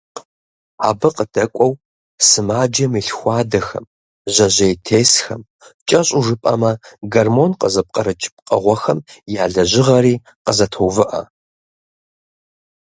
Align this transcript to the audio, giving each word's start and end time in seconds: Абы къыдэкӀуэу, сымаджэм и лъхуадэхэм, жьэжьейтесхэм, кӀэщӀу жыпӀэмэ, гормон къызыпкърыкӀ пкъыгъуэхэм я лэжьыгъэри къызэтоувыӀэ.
Абы 0.87 1.09
къыдэкӀуэу, 1.15 1.73
сымаджэм 2.27 2.93
и 2.99 3.01
лъхуадэхэм, 3.07 3.85
жьэжьейтесхэм, 4.33 5.41
кӀэщӀу 5.87 6.23
жыпӀэмэ, 6.25 6.71
гормон 7.13 7.51
къызыпкърыкӀ 7.59 8.27
пкъыгъуэхэм 8.35 8.99
я 9.41 9.45
лэжьыгъэри 9.53 10.15
къызэтоувыӀэ. 10.45 11.21